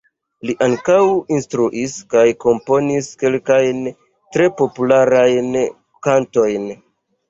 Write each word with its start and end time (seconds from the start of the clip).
Li 0.49 0.53
ankaŭ 0.67 0.95
instruis 1.39 1.99
kaj 2.15 2.25
komponis 2.47 3.13
kelkajn 3.21 3.85
tre 4.03 4.51
popularajn 4.67 5.51
kantojn. 6.11 6.73